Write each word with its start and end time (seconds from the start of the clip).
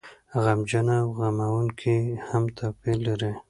غمجنه 0.43 0.95
او 1.03 1.07
غموونکې 1.19 1.95
هم 2.27 2.43
توپير 2.57 2.97
لري. 3.07 3.31